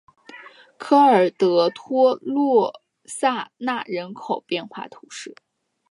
[0.79, 5.35] 科尔德托洛萨纳人口变化图示